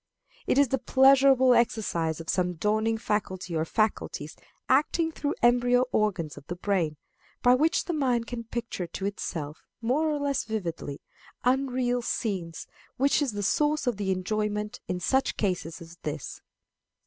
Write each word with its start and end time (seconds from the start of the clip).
It 0.47 0.57
is 0.57 0.69
the 0.69 0.79
pleasurable 0.79 1.53
exercise 1.53 2.19
of 2.19 2.27
some 2.27 2.53
dawning 2.55 2.97
faculty 2.97 3.55
or 3.55 3.65
faculties 3.65 4.35
acting 4.67 5.11
through 5.11 5.35
embryo 5.43 5.81
organs 5.91 6.37
of 6.37 6.47
the 6.47 6.55
brain, 6.55 6.97
by 7.43 7.53
which 7.53 7.85
the 7.85 7.93
mind 7.93 8.25
can 8.25 8.45
picture 8.45 8.87
to 8.87 9.05
itself, 9.05 9.63
more 9.79 10.09
or 10.09 10.17
less 10.17 10.43
vividly, 10.43 11.01
unreal 11.43 12.01
scenes, 12.01 12.65
which 12.97 13.21
is 13.21 13.33
the 13.33 13.43
source 13.43 13.85
of 13.85 13.97
the 13.97 14.09
enjoyment 14.09 14.79
in 14.87 14.99
such 14.99 15.37
cases 15.37 15.79
as 15.81 15.97
this. 15.97 16.41